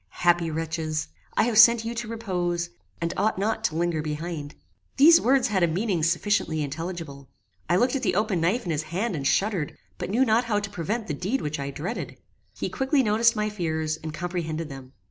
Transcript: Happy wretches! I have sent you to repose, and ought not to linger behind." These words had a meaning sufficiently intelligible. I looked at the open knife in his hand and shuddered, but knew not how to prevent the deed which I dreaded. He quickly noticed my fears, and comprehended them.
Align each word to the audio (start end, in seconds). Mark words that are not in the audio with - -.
Happy 0.25 0.49
wretches! 0.49 1.09
I 1.37 1.43
have 1.43 1.59
sent 1.59 1.85
you 1.85 1.93
to 1.93 2.07
repose, 2.07 2.71
and 2.99 3.13
ought 3.17 3.37
not 3.37 3.63
to 3.65 3.75
linger 3.75 4.01
behind." 4.01 4.55
These 4.97 5.21
words 5.21 5.49
had 5.49 5.61
a 5.61 5.67
meaning 5.67 6.01
sufficiently 6.01 6.63
intelligible. 6.63 7.29
I 7.69 7.75
looked 7.75 7.95
at 7.95 8.01
the 8.01 8.15
open 8.15 8.41
knife 8.41 8.65
in 8.65 8.71
his 8.71 8.81
hand 8.89 9.15
and 9.15 9.27
shuddered, 9.27 9.77
but 9.99 10.09
knew 10.09 10.25
not 10.25 10.45
how 10.45 10.59
to 10.59 10.69
prevent 10.71 11.05
the 11.05 11.13
deed 11.13 11.39
which 11.39 11.59
I 11.59 11.69
dreaded. 11.69 12.17
He 12.57 12.67
quickly 12.67 13.03
noticed 13.03 13.35
my 13.35 13.47
fears, 13.47 13.97
and 13.97 14.11
comprehended 14.11 14.69
them. 14.69 14.93